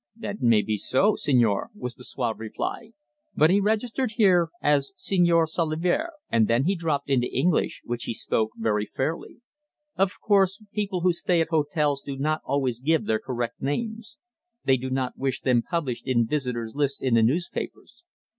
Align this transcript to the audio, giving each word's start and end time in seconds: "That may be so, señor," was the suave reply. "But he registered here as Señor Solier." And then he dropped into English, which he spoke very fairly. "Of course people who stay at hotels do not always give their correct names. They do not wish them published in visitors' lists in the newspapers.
"That 0.15 0.41
may 0.41 0.63
be 0.63 0.77
so, 0.77 1.11
señor," 1.11 1.67
was 1.75 1.93
the 1.93 2.03
suave 2.03 2.39
reply. 2.39 2.93
"But 3.35 3.51
he 3.51 3.61
registered 3.61 4.13
here 4.13 4.49
as 4.59 4.93
Señor 4.97 5.45
Solier." 5.47 6.07
And 6.27 6.47
then 6.47 6.63
he 6.63 6.73
dropped 6.73 7.07
into 7.07 7.31
English, 7.31 7.83
which 7.85 8.05
he 8.05 8.15
spoke 8.15 8.49
very 8.57 8.87
fairly. 8.87 9.41
"Of 9.95 10.19
course 10.19 10.59
people 10.73 11.01
who 11.01 11.13
stay 11.13 11.39
at 11.39 11.49
hotels 11.49 12.01
do 12.01 12.17
not 12.17 12.41
always 12.43 12.79
give 12.79 13.05
their 13.05 13.19
correct 13.19 13.61
names. 13.61 14.17
They 14.65 14.77
do 14.77 14.89
not 14.89 15.19
wish 15.19 15.41
them 15.41 15.61
published 15.61 16.07
in 16.07 16.25
visitors' 16.25 16.73
lists 16.73 17.03
in 17.03 17.13
the 17.13 17.21
newspapers. 17.21 18.01